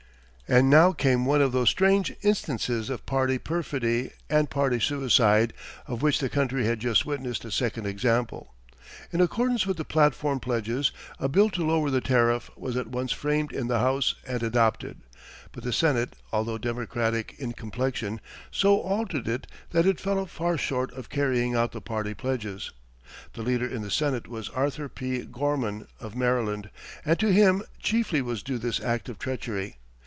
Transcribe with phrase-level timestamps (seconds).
[0.47, 5.53] And now came one of those strange instances of party perfidy and party suicide,
[5.87, 8.53] of which the country has just witnessed a second example.
[9.13, 13.13] In accordance with the platform pledges, a bill to lower the tariff was at once
[13.13, 14.97] framed in the House and adopted;
[15.53, 18.19] but the Senate, although Democratic in complexion,
[18.51, 22.71] so altered it that it fell far short of carrying out the party pledges.
[23.35, 25.23] The leader in the Senate was Arthur P.
[25.23, 26.69] Gorman, of Maryland,
[27.05, 29.77] and to him chiefly was due this act of treachery.